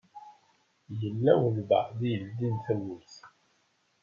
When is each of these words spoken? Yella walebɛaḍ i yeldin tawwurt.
Yella 0.99 1.33
walebɛaḍ 1.41 1.99
i 2.09 2.09
yeldin 2.11 2.55
tawwurt. 2.65 3.15